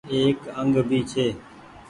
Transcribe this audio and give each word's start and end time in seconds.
ايڪ 0.13 0.39
انگ 0.59 0.73
ڀي 0.89 0.99
ڇي۔ 1.11 1.27